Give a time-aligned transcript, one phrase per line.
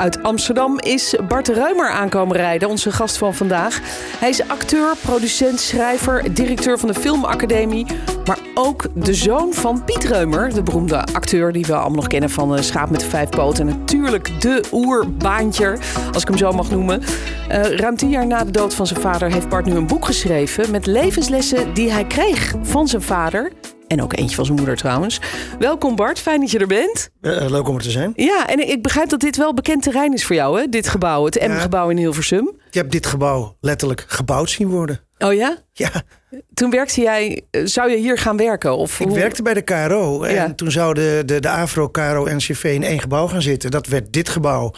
[0.00, 3.80] Uit Amsterdam is Bart Ruimer aankomen rijden, onze gast van vandaag.
[4.18, 7.86] Hij is acteur, producent, schrijver, directeur van de Filmacademie.
[8.24, 12.30] Maar ook de zoon van Piet Reumer, de beroemde acteur die we allemaal nog kennen
[12.30, 13.68] van eh, Schaap met de Vijf Poten.
[13.68, 15.78] En natuurlijk de oerbaantjer,
[16.12, 17.00] als ik hem zo mag noemen.
[17.00, 20.04] Uh, ruim tien jaar na de dood van zijn vader heeft Bart nu een boek
[20.04, 23.52] geschreven met levenslessen die hij kreeg van zijn vader.
[23.90, 25.20] En ook eentje van zijn moeder trouwens.
[25.58, 27.10] Welkom Bart, fijn dat je er bent.
[27.22, 28.12] Uh, leuk om er te zijn.
[28.16, 30.68] Ja, en ik begrijp dat dit wel bekend terrein is voor jou, hè?
[30.68, 32.50] Dit gebouw, het M-gebouw in Hilversum.
[32.68, 35.00] Ik heb dit gebouw letterlijk gebouwd zien worden.
[35.18, 35.56] Oh ja?
[35.72, 35.90] Ja.
[36.54, 38.76] Toen werkte jij, zou je hier gaan werken?
[38.76, 40.54] Of ik werkte bij de KRO en ja.
[40.54, 43.70] toen zou de, de, de AVRO, KRO, NCV in één gebouw gaan zitten.
[43.70, 44.72] Dat werd dit gebouw.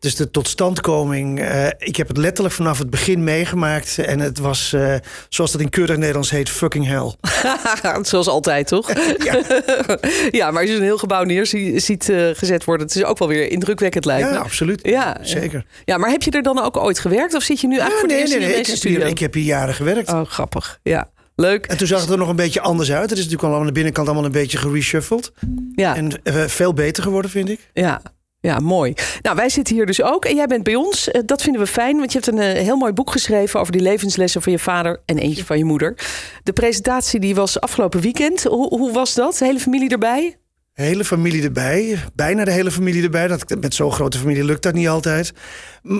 [0.00, 3.98] Dus de totstandkoming, uh, ik heb het letterlijk vanaf het begin meegemaakt.
[3.98, 4.94] En het was, uh,
[5.28, 7.14] zoals dat in keurig Nederlands heet, fucking hell.
[8.02, 8.88] zoals altijd, toch?
[9.24, 9.42] ja.
[10.30, 11.46] ja, maar als je een heel gebouw neer
[11.80, 12.86] ziet uh, gezet worden...
[12.86, 14.80] het is ook wel weer indrukwekkend lijkt Ja, absoluut.
[14.82, 15.64] Ja, Zeker.
[15.84, 17.34] Ja, maar heb je er dan ook ooit gewerkt?
[17.34, 18.92] Of zit je nu eigenlijk nee, voor de nee, nee, eerste nee.
[18.92, 20.12] Ik heb, hier, ik heb hier jaren gewerkt.
[20.12, 20.78] Oh, grappig.
[20.82, 21.10] Ja.
[21.36, 21.66] Leuk.
[21.66, 23.10] En toen zag het er nog een beetje anders uit.
[23.10, 25.32] Het is natuurlijk allemaal aan de binnenkant allemaal een beetje gereshuffeld.
[25.74, 25.96] Ja.
[25.96, 27.70] En veel beter geworden, vind ik.
[27.72, 28.02] Ja,
[28.40, 28.94] ja, mooi.
[29.22, 31.10] Nou, wij zitten hier dus ook en jij bent bij ons.
[31.24, 34.42] Dat vinden we fijn, want je hebt een heel mooi boek geschreven over die levenslessen
[34.42, 35.98] van je vader en eentje van je moeder.
[36.42, 38.42] De presentatie die was afgelopen weekend.
[38.42, 39.36] Hoe, hoe was dat?
[39.38, 40.36] De hele familie erbij?
[40.72, 43.26] Hele familie erbij, bijna de hele familie erbij.
[43.26, 45.32] Dat, met zo'n grote familie lukt dat niet altijd.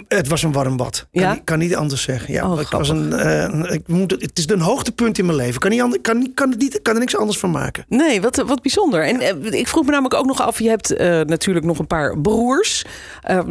[0.08, 1.06] Het was een warm bad.
[1.12, 1.32] Kan, Ja?
[1.32, 2.32] niet, kan niet anders zeggen.
[2.34, 5.60] Ja, Oh, het, was een, uh, ik moet, het is een hoogtepunt in mijn leven.
[5.60, 7.84] Kan, niet ander, kan, kan, niet, kan er niks anders van maken.
[7.88, 9.04] Nee, wat, wat bijzonder.
[9.04, 11.86] En uh, ik vroeg me namelijk ook nog af, je hebt uh, natuurlijk nog een
[11.86, 12.84] paar broers.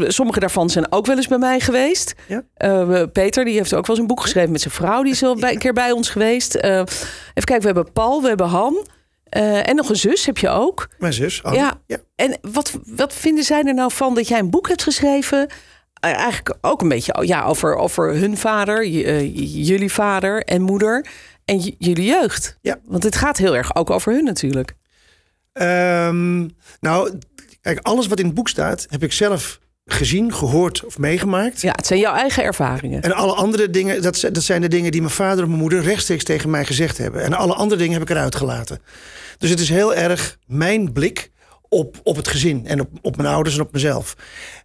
[0.07, 2.13] sommige daarvan zijn ook wel eens bij mij geweest.
[2.27, 3.07] Ja?
[3.13, 5.03] Peter, die heeft ook wel eens een boek geschreven met zijn vrouw.
[5.03, 6.55] Die is al bij, een keer bij ons geweest.
[6.55, 6.85] even
[7.33, 8.87] kijken, we hebben Paul, we hebben Han.
[9.37, 10.89] Uh, en nog een zus heb je ook.
[10.97, 11.57] Mijn zus, Anne.
[11.57, 11.81] Ja.
[11.85, 11.97] ja.
[12.15, 15.39] En wat, wat vinden zij er nou van dat jij een boek hebt geschreven?
[16.05, 19.35] Uh, eigenlijk ook een beetje ja, over, over hun vader, uh,
[19.65, 21.05] jullie vader en moeder
[21.45, 22.57] en jullie jeugd.
[22.61, 22.79] Ja.
[22.85, 24.73] Want het gaat heel erg ook over hun natuurlijk.
[25.53, 27.17] Um, nou,
[27.61, 29.59] kijk, alles wat in het boek staat, heb ik zelf
[29.93, 31.61] gezien, gehoord of meegemaakt.
[31.61, 33.01] Ja, het zijn jouw eigen ervaringen.
[33.01, 35.81] En alle andere dingen, dat, dat zijn de dingen die mijn vader en mijn moeder
[35.81, 37.23] rechtstreeks tegen mij gezegd hebben.
[37.23, 38.81] En alle andere dingen heb ik eruit gelaten.
[39.37, 41.31] Dus het is heel erg mijn blik
[41.69, 44.15] op, op het gezin en op, op mijn ouders en op mezelf.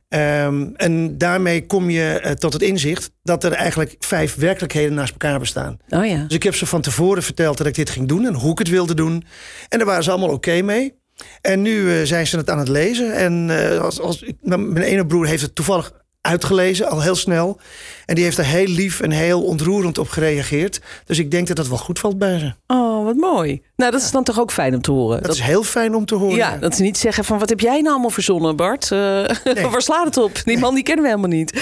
[0.08, 5.12] Um, en daarmee kom je uh, tot het inzicht dat er eigenlijk vijf werkelijkheden naast
[5.12, 5.76] elkaar bestaan.
[5.88, 6.24] Oh ja.
[6.26, 8.58] Dus ik heb ze van tevoren verteld dat ik dit ging doen en hoe ik
[8.58, 9.24] het wilde doen.
[9.68, 11.02] En daar waren ze allemaal oké okay mee.
[11.40, 13.14] En nu uh, zijn ze het aan het lezen.
[13.14, 17.60] En uh, als, als, mijn ene broer heeft het toevallig uitgelezen, al heel snel.
[18.06, 20.80] En die heeft er heel lief en heel ontroerend op gereageerd.
[21.04, 22.54] Dus ik denk dat dat wel goed valt bij ze.
[22.66, 23.62] Oh, wat mooi.
[23.76, 25.16] Nou, dat is dan toch ook fijn om te horen.
[25.16, 26.36] Dat, dat is heel fijn om te horen.
[26.36, 28.90] Ja, dat ze niet zeggen van wat heb jij nou allemaal verzonnen, Bart?
[28.90, 28.98] Uh,
[29.54, 29.66] nee.
[29.66, 30.44] Waar slaat het op?
[30.44, 31.52] Die man die kennen we helemaal niet.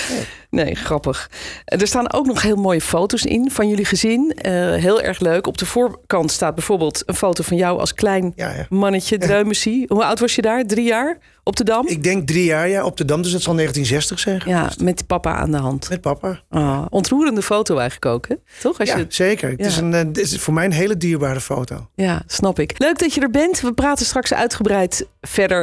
[0.50, 0.64] Nee.
[0.64, 1.30] nee, grappig.
[1.64, 4.36] Er staan ook nog heel mooie foto's in van jullie gezin.
[4.36, 5.46] Uh, heel erg leuk.
[5.46, 8.66] Op de voorkant staat bijvoorbeeld een foto van jou als klein ja, ja.
[8.68, 9.84] mannetje, dreumesie.
[9.88, 10.64] Hoe oud was je daar?
[10.64, 11.18] Drie jaar?
[11.44, 11.86] Op de Dam?
[11.86, 13.22] Ik denk drie jaar, ja, op de Dam.
[13.22, 14.42] Dus dat zal 1960 zijn.
[14.44, 15.88] Ja, met papa aan de hand.
[15.88, 16.40] Met papa.
[16.50, 18.34] Oh, ontroerende foto eigenlijk ook, hè?
[18.60, 18.78] Toch?
[18.78, 19.06] Als ja, je...
[19.08, 19.50] zeker.
[19.50, 21.88] Het, is een, het is voor mij een hele dierbare foto.
[21.94, 22.78] Ja, snap ik.
[22.78, 23.60] Leuk dat je er bent.
[23.60, 25.62] We praten straks uitgebreid verder.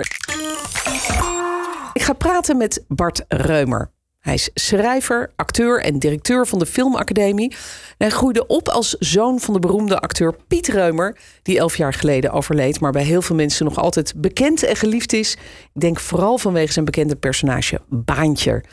[1.93, 3.91] Ik ga praten met Bart Reumer.
[4.19, 7.55] Hij is schrijver, acteur en directeur van de Filmacademie.
[7.97, 12.31] Hij groeide op als zoon van de beroemde acteur Piet Reumer, die elf jaar geleden
[12.31, 15.33] overleed, maar bij heel veel mensen nog altijd bekend en geliefd is.
[15.73, 18.63] Ik denk vooral vanwege zijn bekende personage Baantje.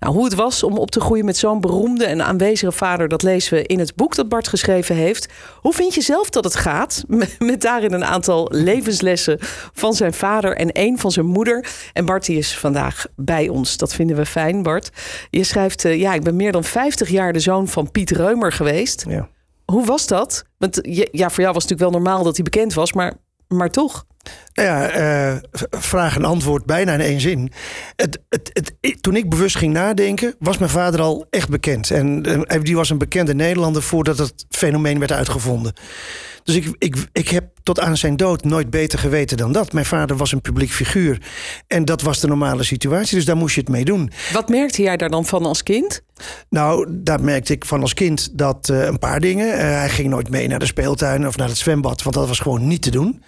[0.00, 3.22] Nou, hoe het was om op te groeien met zo'n beroemde en aanwezige vader, dat
[3.22, 5.28] lezen we in het boek dat Bart geschreven heeft.
[5.60, 7.04] Hoe vind je zelf dat het gaat?
[7.38, 9.38] Met daarin een aantal levenslessen
[9.72, 11.66] van zijn vader en één van zijn moeder.
[11.92, 13.76] En Bart is vandaag bij ons.
[13.76, 14.90] Dat vinden we fijn, Bart.
[15.30, 18.52] Je schrijft, uh, ja, ik ben meer dan 50 jaar de zoon van Piet Reumer
[18.52, 19.04] geweest.
[19.08, 19.28] Ja.
[19.64, 20.44] Hoe was dat?
[20.58, 20.78] Want
[21.12, 23.14] ja, voor jou was het natuurlijk wel normaal dat hij bekend was, maar,
[23.48, 24.04] maar toch.
[24.52, 24.96] Nou ja,
[25.32, 25.36] uh,
[25.70, 27.52] vraag en antwoord bijna in één zin.
[27.96, 28.50] Het, het,
[28.80, 31.90] het, toen ik bewust ging nadenken, was mijn vader al echt bekend.
[31.90, 35.72] En uh, die was een bekende Nederlander voordat het fenomeen werd uitgevonden.
[36.44, 39.72] Dus ik, ik, ik heb tot aan zijn dood nooit beter geweten dan dat.
[39.72, 41.22] Mijn vader was een publiek figuur.
[41.66, 44.10] En dat was de normale situatie, dus daar moest je het mee doen.
[44.32, 46.02] Wat merkte jij daar dan van als kind?
[46.48, 49.46] Nou, daar merkte ik van als kind dat uh, een paar dingen.
[49.46, 52.38] Uh, hij ging nooit mee naar de speeltuin of naar het zwembad, want dat was
[52.38, 53.22] gewoon niet te doen.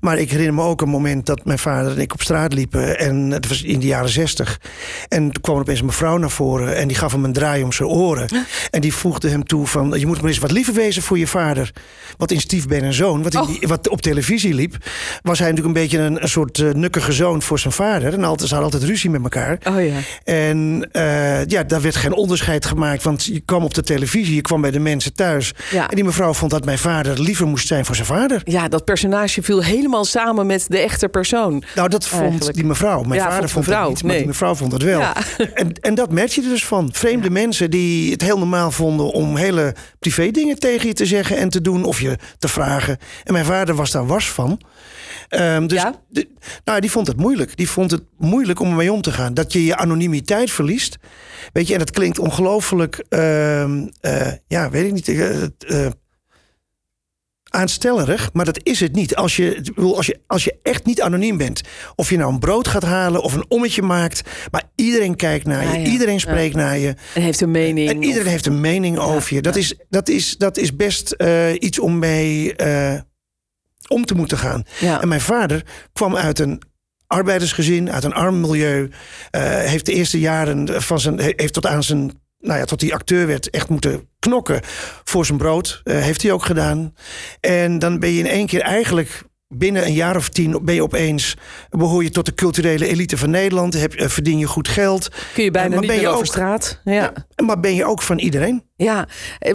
[0.00, 2.98] Maar ik herinner me ook een moment dat mijn vader en ik op straat liepen.
[2.98, 4.60] En het was in de jaren zestig.
[5.08, 7.62] En toen kwam er opeens een mevrouw naar voren en die gaf hem een draai
[7.62, 8.28] om zijn oren.
[8.70, 11.26] En die voegde hem toe van, je moet maar eens wat liever wezen voor je
[11.26, 11.72] vader.
[12.16, 13.46] Wat in Stief Ben en Zoon, wat, in Oh.
[13.46, 14.76] die- wat op televisie liep,
[15.22, 18.12] was hij natuurlijk een beetje een, een soort uh, nukkige zoon voor zijn vader.
[18.12, 19.58] En altijd, ze hadden altijd ruzie met elkaar.
[19.68, 19.98] Oh ja.
[20.24, 20.88] En
[21.48, 23.02] ja, daar werd geen onderscheid gemaakt.
[23.02, 25.52] Want je kwam op de televisie, je kwam bij de mensen thuis.
[25.70, 25.88] Ja.
[25.88, 28.40] En die mevrouw vond dat mijn vader liever moest zijn voor zijn vader.
[28.44, 31.62] Ja, dat personage viel helemaal samen met de echte persoon.
[31.74, 32.56] Nou, dat vond Eigenlijk.
[32.56, 33.02] die mevrouw.
[33.02, 35.00] Mijn Ja, vader vond dat niet, maar die mevrouw vond het wel.
[35.00, 35.14] Ja.
[35.54, 36.88] En, en dat merk je er dus van.
[36.92, 41.36] Vreemde mensen die het heel normaal vonden om hele privé dingen tegen je te zeggen
[41.36, 42.98] en te doen of je te vragen.
[43.24, 44.60] En mijn vader was daar wars van.
[45.28, 46.02] Ehm, dus Ja?
[46.08, 46.28] de-
[46.64, 47.56] nou, die vond het moeilijk.
[47.56, 49.34] Die vond het moeilijk om ermee om te gaan.
[49.34, 50.96] Dat je je anonimiteit verliest.
[51.52, 55.90] Weet je, en dat klinkt ongelooflijk, ehm, eh, ja, weet ik niet, eh, eh,
[57.50, 59.16] aanstellerig, maar dat is het niet.
[59.16, 61.60] Als je, als, je, als je echt niet anoniem bent,
[61.94, 65.72] of je nou een brood gaat halen of een ommetje maakt, maar iedereen kijkt naar
[65.72, 65.86] je, ja.
[65.90, 67.88] iedereen spreekt naar je, En heeft een mening.
[67.88, 69.42] en iedereen of- heeft een mening over je.
[69.42, 71.14] Dat, is, dat, is, dat is best
[71.58, 72.54] iets om mee
[73.88, 74.64] om te moeten gaan.
[74.80, 75.00] Ja.
[75.02, 76.62] En mijn vader kwam uit een
[77.06, 78.90] arbeidersgezin, uit een arm milieu.
[79.30, 81.20] eh, heeft de eerste jaren van zijn.
[81.20, 82.12] heeft tot aan zijn.
[82.40, 84.60] Nou ja, tot hij acteur werd, echt moeten knokken
[85.04, 85.80] voor zijn brood.
[85.84, 86.94] Eh, heeft hij ook gedaan.
[87.40, 89.22] En dan ben je in één keer eigenlijk.
[89.54, 91.36] Binnen een jaar of tien ben je opeens.
[91.70, 93.74] behoor je tot de culturele elite van Nederland.
[93.74, 95.08] Heb, eh, verdien je goed geld.
[95.34, 96.80] Kun je bijna maar niet ben meer je over ook- straat.
[96.84, 96.92] Ja.
[96.92, 97.44] ja.
[97.44, 98.62] Maar ben je ook van iedereen?
[98.76, 99.00] Eh,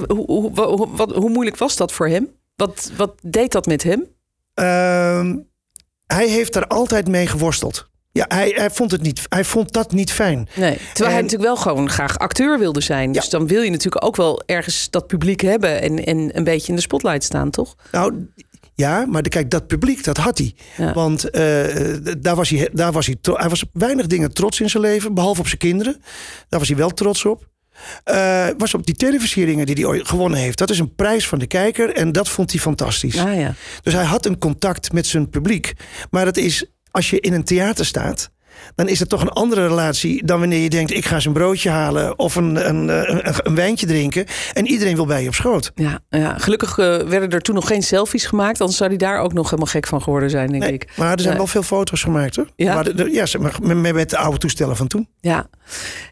[0.08, 2.30] Hoe, hoe, hoe, wat, hoe moeilijk was dat voor hem?
[2.66, 4.08] Wat, wat deed dat met hem?
[4.54, 5.38] Ehm,
[6.06, 7.90] hij heeft daar altijd mee geworsteld.
[8.12, 10.48] Ja, hij, hij, vond het niet, hij vond dat niet fijn.
[10.56, 10.78] Nee.
[10.94, 13.12] Terwijl hij natuurlijk wel gewoon graag acteur wilde zijn.
[13.12, 13.30] Dus Ja.
[13.30, 16.76] dan wil je natuurlijk ook wel ergens dat publiek hebben en, en een beetje in
[16.76, 17.76] de spotlight staan, toch?
[17.92, 18.28] Nou,
[18.76, 20.56] ja, maar de- kijk, dat publiek, dat had hij.
[20.78, 20.94] Ja.
[20.94, 21.44] Want eh,
[22.20, 25.40] daar was hij, daar was hij, hij was weinig dingen trots in zijn leven, behalve
[25.40, 25.94] op zijn kinderen.
[26.50, 27.52] Daar was hij wel trots op.
[28.04, 30.58] Eh, was op die televisieringen die hij gewonnen heeft.
[30.58, 33.18] Dat is een prijs van de kijker en dat vond hij fantastisch.
[33.18, 33.54] Ah ja.
[33.82, 35.74] Dus hij had een contact met zijn publiek.
[36.10, 38.32] Maar dat is, als je in een theater staat,
[38.76, 41.34] dan is het toch een andere relatie dan wanneer je denkt: ik ga eens een
[41.34, 44.26] broodje halen of een, een, een, een, wijntje drinken.
[44.54, 45.72] En iedereen wil bij je op schoot.
[45.76, 46.38] Ja, ja.
[46.38, 48.60] gelukkig eh, werden er toen nog geen selfies gemaakt.
[48.60, 50.88] Anders zou hij daar ook nog helemaal gek van geworden zijn, denk Nee, ik.
[50.98, 51.38] maar er zijn Nee.
[51.38, 52.48] wel veel foto's gemaakt hoor.
[52.56, 52.74] Ja?
[52.74, 55.08] Maar de- de- ja, zeg maar, met, de oude toestellen van toen.
[55.20, 55.48] Ja,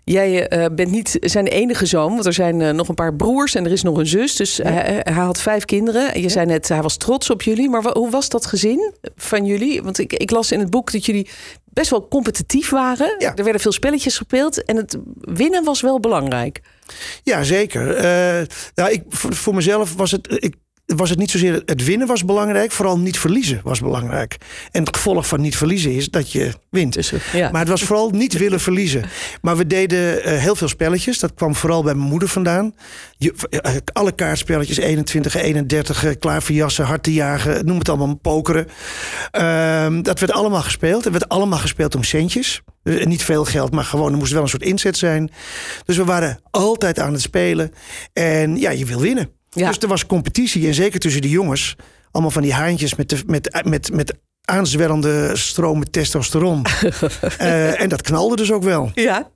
[0.03, 3.55] jij eh, bent niet zijn enige zoon, want er zijn eh, nog een paar broers
[3.55, 4.35] en er is nog een zus.
[4.35, 6.21] Dus hij, hij had vijf kinderen.
[6.21, 7.69] Je zei net, hij was trots op jullie.
[7.69, 9.81] Maar hoe was dat gezin van jullie?
[9.83, 11.29] Want ik, ik las in het boek dat jullie
[11.73, 13.15] best wel competitief waren.
[13.18, 13.35] Ja.
[13.35, 16.62] Er werden veel spelletjes gespeeld en het winnen was wel belangrijk.
[17.23, 17.95] Ja, zeker.
[17.95, 20.44] Eh, nou, ik, voor, voor mezelf was het.
[20.44, 20.56] Ik,
[20.95, 24.38] was het niet zozeer het winnen was belangrijk, vooral niet verliezen was belangrijk.
[24.71, 26.93] En het gevolg van niet verliezen is dat je wint.
[26.93, 27.51] Dus, ja.
[27.51, 29.03] Maar het was vooral niet willen verliezen.
[29.41, 31.19] Maar we deden eh, heel veel spelletjes.
[31.19, 32.75] Dat kwam vooral bij mijn moeder vandaan.
[33.17, 37.89] Je, eh, alle kaartspelletjes, 21, 31, eh, klaar voor jassen, hard te jagen, noem het
[37.89, 38.67] allemaal pokeren.
[39.31, 41.03] Ehm, dat werd allemaal gespeeld.
[41.03, 42.61] Het werd allemaal gespeeld om centjes.
[42.83, 45.31] Dus niet veel geld, maar gewoon er moest wel een soort inzet zijn.
[45.85, 47.71] Dus we waren altijd aan het spelen.
[48.13, 49.40] En ja, je wil winnen.
[49.59, 49.68] Ja.
[49.68, 50.68] Dus er was competitie.
[50.68, 51.75] En zeker tussen de jongens.
[52.12, 56.65] Allemaal van die haantjes met, de, met, met, met aanzwellende stromen testosteron.
[57.38, 58.92] Eh, en dat knalde dus ook wel.
[58.94, 59.30] ja.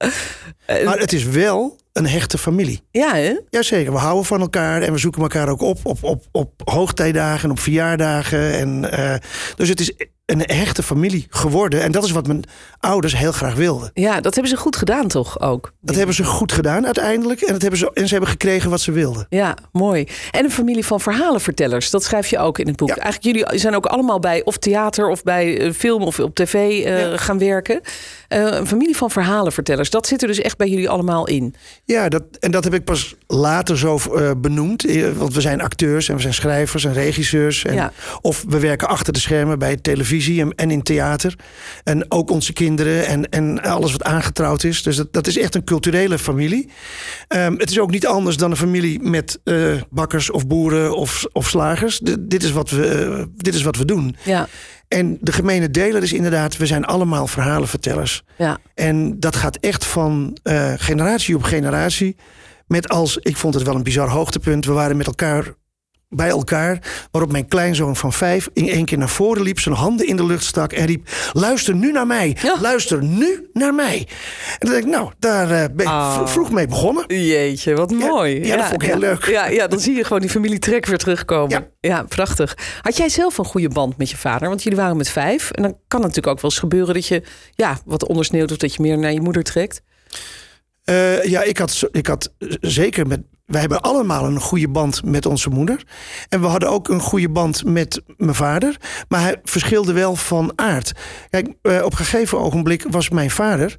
[0.67, 2.81] Maar het is wel een hechte familie.
[2.91, 3.39] ja, hè?
[3.49, 7.43] Jazeker, we houden van elkaar en we zoeken elkaar ook op op, op, op hoogtijdagen
[7.43, 8.53] en op verjaardagen.
[8.53, 9.15] En, eh,
[9.55, 9.93] dus het is
[10.25, 11.81] een hechte familie geworden.
[11.81, 12.43] En dat is wat mijn
[12.79, 13.91] ouders heel graag wilden.
[13.93, 15.73] ja, dat hebben ze goed gedaan toch ook?
[15.81, 17.41] Dat hebben ze goed gedaan uiteindelijk.
[17.41, 19.25] En, dat hebben ze, en ze hebben gekregen wat ze wilden.
[19.29, 20.07] Ja, mooi.
[20.31, 21.89] En een familie van verhalenvertellers.
[21.89, 22.87] Dat schrijf je ook in het boek.
[22.87, 22.95] Ja.
[22.95, 26.53] Eigenlijk jullie zijn ook allemaal bij of theater of bij eh, film of op tv
[26.53, 27.17] eh, Ja.
[27.17, 27.81] gaan werken.
[28.27, 29.89] Eh, een familie van verhalenvertellers.
[29.89, 31.55] Dat zit er dus echt bij jullie allemaal in.
[31.83, 33.99] Ja, dat, en dat heb ik pas later zo
[34.37, 34.85] benoemd.
[35.15, 37.65] Want we zijn acteurs en we zijn schrijvers en regisseurs.
[37.65, 37.91] En, Ja.
[38.21, 41.35] Of we werken achter de schermen bij televisie en, en in theater.
[41.83, 44.83] En ook onze kinderen en, en alles wat aangetrouwd is.
[44.83, 46.69] Dus dat, dat is echt een culturele familie.
[47.27, 49.55] Ehm, het is ook niet anders dan een familie met eh,
[49.89, 51.97] bakkers of boeren of, of slagers.
[51.99, 54.15] D- dit, is wat we, eh, dit is wat we doen.
[54.23, 54.47] Ja,
[54.87, 58.23] En de gemene deler is inderdaad, we zijn allemaal verhalenvertellers.
[58.37, 62.15] ja, En dat gaat echt van eh, generatie op generatie.
[62.67, 64.65] Met als, ik vond het wel een bizar hoogtepunt.
[64.65, 65.53] We waren met elkaar
[66.15, 66.79] bij elkaar.
[67.11, 70.25] Waarop mijn kleinzoon van vijf in één keer naar voren liep, zijn handen in de
[70.25, 72.37] lucht stak en riep: Luister nu naar mij.
[72.41, 72.61] Ja.
[72.61, 73.97] Luister nu naar mij.
[73.97, 76.13] En dan denk ik, nou, daar eh, ben ik Oh.
[76.15, 77.05] vro- vroeg mee begonnen.
[77.27, 78.45] Jeetje, wat mooi.
[78.45, 79.25] ja, dat vond ik heel leuk.
[79.25, 81.67] Ja, ja, dan zie je gewoon die familietrek weer terugkomen.
[81.79, 82.03] Ja.
[82.03, 82.57] prachtig.
[82.81, 84.47] Had jij zelf een goede band met je vader?
[84.47, 85.51] Want jullie waren met vijf.
[85.51, 87.21] En dan kan het natuurlijk ook wel eens gebeuren dat je
[87.55, 89.81] ja, wat ondersneeuwt of dat je meer naar je moeder trekt.
[90.83, 93.21] Eh, ja, ik had, ik had zeker met.
[93.45, 95.83] Wij hebben allemaal een goede band met onze moeder.
[96.29, 98.77] En we hadden ook een goede band met mijn vader.
[99.07, 100.93] Maar hij verschilde wel van aard.
[101.29, 103.77] Kijk, eh, op een gegeven ogenblik was mijn vader.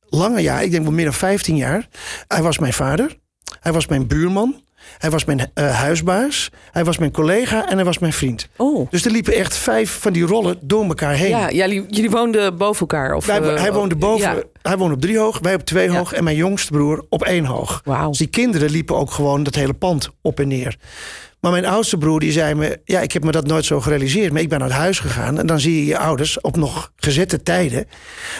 [0.00, 1.88] Lange jaar, ik denk wel meer dan 15 jaar.
[2.26, 3.16] Hij was mijn vader.
[3.60, 4.62] Hij was mijn buurman.
[4.98, 6.50] Hij was mijn eh, huisbaas.
[6.70, 8.48] Hij was mijn collega en hij was mijn vriend.
[8.56, 8.90] Oh.
[8.90, 11.28] Dus er liepen echt vijf van die rollen door elkaar heen.
[11.28, 13.14] Ja, jullie, jullie woonden boven elkaar?
[13.14, 14.42] Of, Wij, eh, hij woonde boven, ja.
[14.62, 15.96] hij woonde op drie hoog, wij op twee Ja.
[15.96, 17.80] hoog en mijn jongste broer op één hoog.
[17.84, 18.08] Wauw.
[18.08, 20.76] Dus die kinderen liepen ook gewoon dat hele pand op en neer.
[21.42, 24.32] Maar mijn oudste broer die zei me, ja, ik heb me dat nooit zo gerealiseerd,
[24.32, 27.42] maar ik ben naar huis gegaan en dan zie je je ouders op nog gezette
[27.42, 27.86] tijden.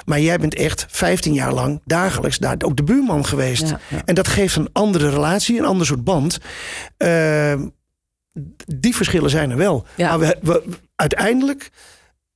[0.04, 3.68] Maar jij bent echt 15 jaar lang dagelijks daar ook de buurman geweest.
[3.68, 4.02] Ja, ja.
[4.04, 6.38] En dat geeft een andere relatie, een ander soort band.
[6.96, 7.68] Ehm,
[8.76, 9.86] die verschillen zijn er wel.
[9.96, 10.08] Ja.
[10.08, 10.62] Maar we, we-
[10.96, 11.70] uiteindelijk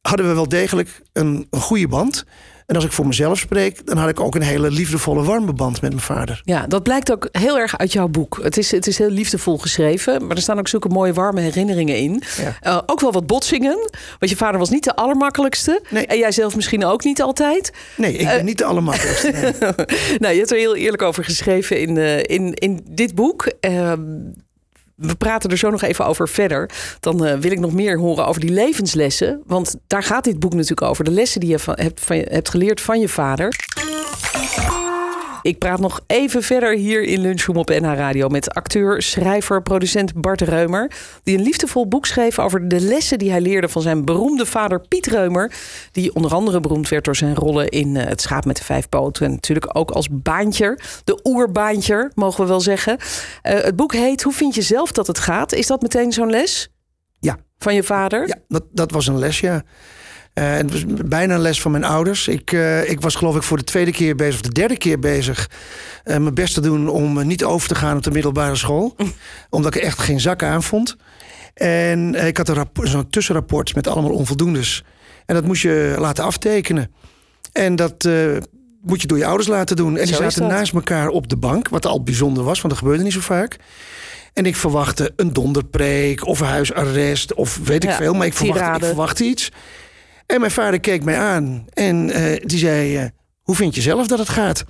[0.01, 2.25] hadden we wel degelijk een, een goede band.
[2.67, 5.81] En als ik voor mezelf spreek, dan had ik ook een hele liefdevolle, warme band
[5.81, 6.41] met mijn vader.
[6.45, 8.39] Ja, dat blijkt ook heel erg uit jouw boek.
[8.43, 11.97] Het is, het is heel liefdevol geschreven, maar er staan ook zulke mooie warme herinneringen
[11.97, 12.23] in.
[12.37, 12.57] Ja.
[12.61, 15.83] Eh, ook wel wat botsingen, want je vader was niet de allermakkelijkste.
[15.91, 16.07] Nee.
[16.07, 17.73] En jij zelf misschien ook niet altijd.
[17.97, 19.31] Nee, ik ben niet de allermakkelijkste.
[19.31, 19.53] nee.
[20.19, 23.53] nou, je hebt er heel eerlijk over geschreven in, eh, in, in dit boek.
[24.97, 26.71] We praten er zo nog even over verder.
[27.01, 29.43] Dan eh, wil ik nog meer horen over die levenslessen.
[29.47, 31.05] Want daar gaat dit boek natuurlijk over.
[31.05, 33.55] De lessen die je hebt, hebt geleerd van je vader.
[35.47, 40.21] Ik praat nog even verder hier in Lunchroom op NH Radio met acteur, schrijver, producent
[40.21, 40.91] Bart Reumer.
[41.23, 44.81] Die een liefdevol boek schreef over de lessen die hij leerde van zijn beroemde vader
[44.81, 45.53] Piet Reumer.
[45.93, 48.89] Die onder andere beroemd werd door zijn rollen in eh, Het Schaap met de Vijf
[48.89, 49.27] Poten.
[49.27, 52.99] En natuurlijk ook als baantjer, de oerbaantjer, mogen we wel zeggen.
[53.43, 55.53] Eh, het boek heet Hoe vind je zelf dat het gaat?
[55.53, 56.69] Is dat meteen zo'n les
[57.21, 58.29] Ja, van je vader?
[58.29, 59.63] ja dat, dat was een les, ja.
[60.37, 62.29] Eh, het was bijna een les van mijn ouders.
[62.29, 64.99] Ik, eh, ik was geloof ik voor de tweede keer bezig, of de derde keer
[64.99, 65.51] bezig...
[66.05, 68.97] eh, mijn best te doen om niet over te gaan op de middelbare school.
[69.51, 70.97] omdat ik echt geen zak aan vond.
[71.55, 74.85] En ik had zo'n tussenrapport met allemaal onvoldoendes.
[75.27, 76.93] En dat moest je laten aftekenen.
[77.53, 78.09] En dat
[78.83, 79.97] moet je door je ouders laten doen.
[79.97, 82.83] En die Zo zaten naast elkaar op de bank, wat al bijzonder was, want dat
[82.83, 83.57] gebeurde niet zo vaak.
[84.33, 88.15] En ik verwachtte een donderpreek of een huisarrest of weet ik Ja, veel.
[88.15, 89.51] Maar ik verwachtte, ik verwachtte iets.
[90.27, 93.05] En mijn vader keek mij aan en eh, die zei: eh,
[93.43, 94.65] Hoe vind je zelf dat het gaat?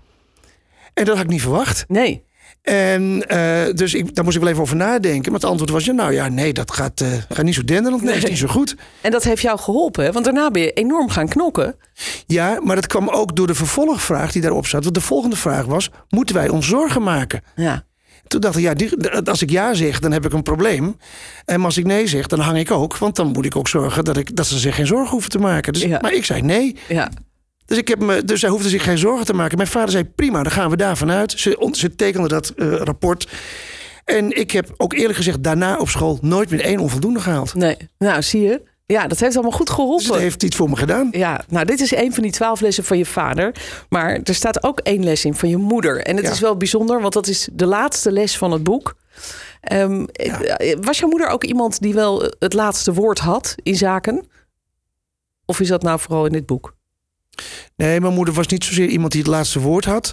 [0.95, 1.85] En dat had ik niet verwacht.
[1.89, 2.25] Nee.
[2.63, 5.33] En eh, dus ik, daar moest ik wel even over nadenken.
[5.33, 8.03] Maar het antwoord was: ja, Nou ja, nee, dat gaat, gaat niet zo denderend.
[8.03, 8.23] Nee, Nee.
[8.23, 8.77] is niet zo goed.
[9.01, 10.13] En dat heeft jou geholpen, hè?
[10.13, 11.77] want daarna ben je enorm gaan knokken.
[12.27, 14.83] Ja, maar dat kwam ook door de vervolgvraag die daarop zat.
[14.83, 17.43] Want de volgende vraag was: Moeten wij ons zorgen maken?
[17.55, 17.85] Ja.
[18.27, 20.97] Toen dacht ik, ja, die- als ik ja zeg, dan heb ik een probleem.
[21.45, 22.97] En als ik nee zeg, dan hang ik ook.
[22.99, 25.39] Want dan moet ik ook zorgen dat, ik, dat ze zich geen zorgen hoeven te
[25.39, 25.73] maken.
[25.73, 25.99] Dus, Ja.
[26.03, 26.77] Maar ik zei nee.
[26.89, 27.11] ja.
[27.67, 29.57] Dus, ik heb me, dus zij hoefde zich geen zorgen te maken.
[29.57, 31.33] Mijn vader zei, prima, dan gaan we daarvan uit.
[31.33, 33.29] Ze, ze tekende dat eh, rapport.
[34.05, 37.55] En ik heb ook eerlijk gezegd daarna op school nooit meer één onvoldoende gehaald.
[37.55, 37.77] Nee.
[37.99, 38.63] Nou, zie je.
[38.87, 39.99] Ja, dat heeft allemaal goed geholpen.
[40.05, 41.09] Dus het heeft iets voor me gedaan.
[41.11, 43.55] Ja, nou, dit is een van die twaalf lessen van je vader.
[43.89, 46.03] Maar er staat ook één les in van je moeder.
[46.03, 46.31] En het Ja.
[46.31, 48.97] is wel bijzonder, want dat is de laatste les van het boek.
[49.61, 54.29] Ehm, eh, Was jouw moeder ook iemand die wel het laatste woord had in zaken?
[55.45, 56.75] Of is dat nou vooral in dit boek?
[57.77, 60.13] Nee, mijn moeder was niet zozeer iemand die het laatste woord had.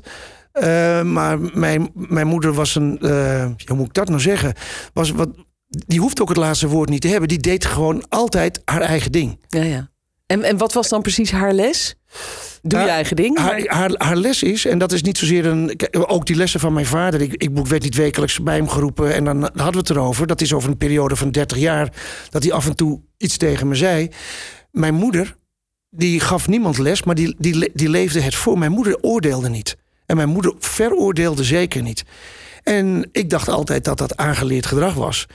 [0.52, 4.54] Eh, maar mijn, mijn moeder was een, eh, hoe moet ik dat nou zeggen?
[4.94, 5.30] Was wat,
[5.88, 7.28] die hoeft ook het laatste woord niet te hebben.
[7.28, 9.40] Die deed gewoon altijd haar eigen ding.
[9.48, 9.92] Ja, ja.
[10.26, 11.96] En, en wat was dan precies haar les?
[12.62, 13.38] Doe je eigen ding.
[13.38, 15.80] Haar, maar- haar, haar les is, en dat is niet zozeer een.
[16.08, 17.22] Ook die lessen van mijn vader.
[17.22, 19.14] Ik, ik werd niet wekelijks bij hem geroepen.
[19.14, 20.28] En dan hadden we het erover.
[20.28, 21.94] Dat is over een periode van 30 jaar.
[22.30, 24.10] Dat hij af en toe iets tegen me zei.
[24.72, 25.36] Mijn moeder,
[25.90, 28.58] die gaf niemand les, maar die, die, die leefde het voor.
[28.58, 29.78] Mijn moeder oordeelde niet.
[30.06, 32.04] En mijn moeder veroordeelde zeker niet.
[32.64, 35.26] En ik dacht altijd dat dat aangeleerd gedrag was.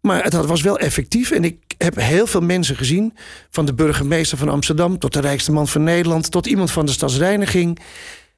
[0.00, 1.30] Maar het was wel effectief.
[1.30, 3.16] En ik heb heel veel mensen gezien.
[3.50, 6.30] Van de burgemeester van Amsterdam tot de rijkste man van Nederland.
[6.30, 7.78] Tot iemand van de stadsreiniging.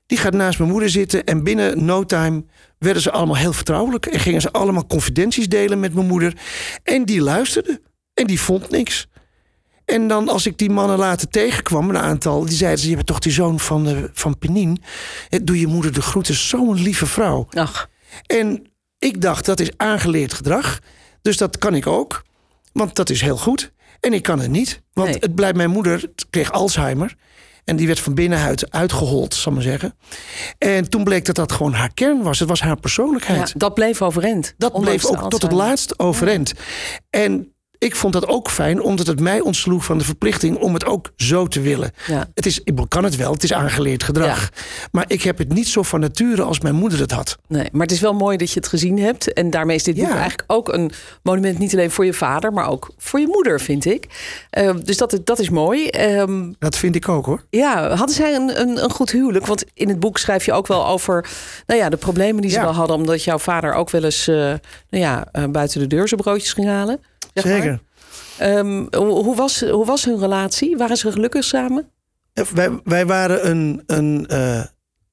[0.07, 1.25] Die gaat naast mijn moeder zitten.
[1.25, 2.45] En binnen no time
[2.79, 4.07] werden ze allemaal heel vertrouwelijk.
[4.07, 6.37] En gingen ze allemaal confidenties delen met mijn moeder.
[6.83, 7.81] En die luisterde.
[8.15, 9.07] En die vond niks.
[9.85, 13.07] En dan als ik die mannen later tegenkwam, een aantal, die zeiden ze: Je bent
[13.07, 14.83] toch die zoon van, de, van Penin?
[15.29, 17.47] Eh, Doe je moeder de groeten, zo'n lieve vrouw.
[17.51, 17.89] Ach,
[18.27, 18.67] En
[18.99, 20.79] ik dacht, dat is aangeleerd gedrag.
[21.23, 22.23] Dus dat kan ik ook.
[22.73, 23.73] Want dat is heel goed.
[24.01, 24.83] En ik kan het niet.
[24.93, 25.17] Want Nee.
[25.21, 27.15] het blijft mijn moeder kreeg Alzheimer.
[27.65, 29.95] En die werd van binnenuit uitgehold, zal ik maar zeggen.
[30.59, 32.39] En toen bleek dat dat gewoon haar kern was.
[32.39, 33.49] Het was haar persoonlijkheid.
[33.49, 34.55] Ja, dat bleef overeind.
[34.59, 36.53] Dat bleef ook tot het laatst overeind.
[37.11, 37.52] En
[37.83, 41.11] ik vond dat ook fijn, omdat het mij ontsloeg van de verplichting om het ook
[41.17, 41.91] zo te willen.
[42.07, 42.27] Ja.
[42.35, 44.49] Het is, ik kan het wel, het is aangeleerd gedrag.
[44.93, 47.37] Maar ik heb het niet zo van nature als mijn moeder het had.
[47.49, 49.33] Nee, maar het is wel mooi dat je het gezien hebt.
[49.33, 50.11] En daarmee is dit boek Ja.
[50.13, 50.91] eigenlijk ook een
[51.23, 54.07] monument niet alleen voor je vader, maar ook voor je moeder, vind ik.
[54.51, 55.87] Eh, dus dat, dat is mooi.
[55.89, 57.45] Ehm, Dat vind ik ook hoor.
[57.51, 59.47] ja, hadden zij een, een, een goed huwelijk?
[59.47, 61.29] Want in het boek schrijf je ook wel over
[61.67, 62.63] nou ja, de problemen die ze Ja.
[62.65, 62.97] wel hadden.
[62.97, 64.59] Omdat jouw vader ook wel eens eh, nou
[64.91, 67.01] ja, eh, buiten de deur zijn broodjes ging halen.
[67.35, 67.45] Zeg.
[67.53, 67.81] Zeker.
[68.39, 70.77] Ehm, hoe, hoe, was, hoe was hun relatie?
[70.77, 71.91] Waren ze gelukkig samen?
[72.33, 74.65] Eh, Wij, wij, waren een, een, eh,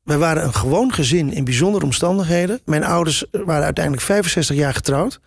[0.04, 2.60] wij waren een gewoon gezin in bijzondere omstandigheden.
[2.66, 5.20] Mijn ouders waren uiteindelijk 65 jaar getrouwd.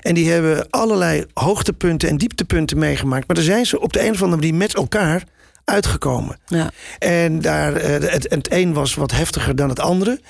[0.00, 3.26] En die hebben allerlei hoogtepunten en dieptepunten meegemaakt.
[3.26, 5.22] Maar daar zijn ze op de een of andere manier met elkaar
[5.64, 6.36] uitgekomen.
[6.46, 6.70] Ja.
[6.98, 10.20] En daar, eh, het, het een was wat heftiger dan het andere.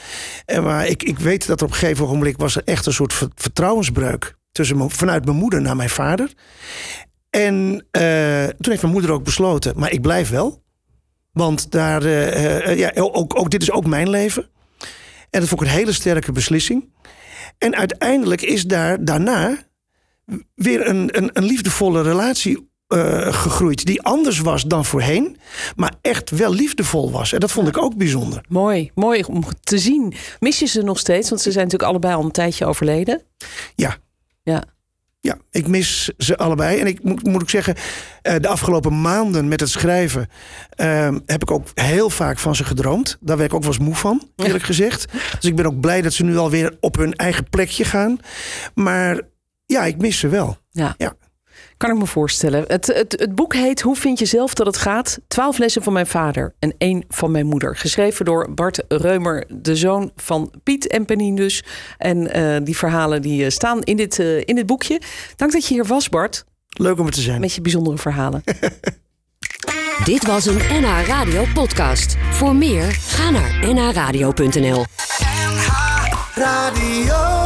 [0.47, 2.93] En maar ik, ik weet dat er op een gegeven ogenblik was er echt een
[2.93, 4.35] soort ver- vertrouwensbreuk.
[4.55, 6.33] Tussen, me- vanuit mijn moeder naar mijn vader.
[7.31, 10.63] En eh, toen heeft mijn moeder ook besloten, maar ik blijf wel.
[11.33, 14.49] Want daar, eh, eh, ja, ook, ook, dit is ook mijn leven.
[15.31, 16.93] En dat vond ik een hele sterke beslissing.
[17.59, 19.59] En uiteindelijk is daar daarna
[20.55, 22.73] weer een, een, een liefdevolle relatie
[23.29, 23.87] gegroeid.
[23.87, 25.37] Die anders was dan voorheen,
[25.77, 27.33] maar echt wel liefdevol was.
[27.33, 28.45] En dat vond ik ook bijzonder.
[28.49, 30.15] Mooi, mooi om te zien.
[30.41, 31.29] Mis je ze nog steeds?
[31.29, 33.23] Want ze zijn natuurlijk allebei al een tijdje overleden.
[33.75, 33.97] Ja,
[34.45, 34.65] Ja.
[35.21, 36.81] Ja, ik mis ze allebei.
[36.81, 37.75] En ik moet, moet ik zeggen,
[38.23, 40.29] eh, de afgelopen maanden met het schrijven
[40.71, 43.17] eh, heb ik ook heel vaak van ze gedroomd.
[43.21, 45.13] Daar werd ik ook wel eens moe van, eerlijk gezegd.
[45.13, 48.19] Dus ik ben ook blij dat ze nu alweer op hun eigen plekje gaan.
[48.75, 49.21] Maar
[49.67, 50.57] ja, ik mis ze wel.
[50.71, 50.95] Ja.
[50.99, 51.15] Ja.
[51.85, 52.65] Kan ik me voorstellen.
[52.67, 55.19] Het, het, het boek heet Hoe vind je zelf dat het gaat?
[55.29, 57.77] Twaalf lessen van mijn vader en één van mijn moeder.
[57.77, 61.65] Geschreven door Bart Reumer, de zoon van Piet en Penien dus.
[61.99, 65.01] En eh, die verhalen die eh, staan in dit, eh, in dit boekje.
[65.37, 67.41] Dank dat je hier was, Bart, Leuk om er te zijn.
[67.41, 68.43] met je bijzondere verhalen.
[70.05, 72.17] Dit was een NH Radio podcast.
[72.31, 74.85] Voor meer, ga naar nhradio.nl.
[76.35, 77.44] Radio.